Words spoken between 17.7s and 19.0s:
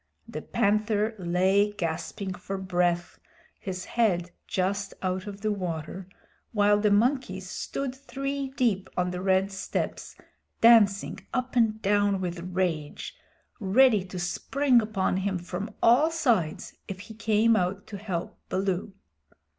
to help Baloo.